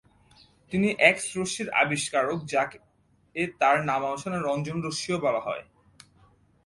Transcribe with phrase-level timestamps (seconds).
[0.71, 2.77] তিনি এক্স রশ্মির আবিষ্কারক যাকে
[3.59, 5.63] তার নামানুসারে রঞ্জন রশ্মিও বলা হয়।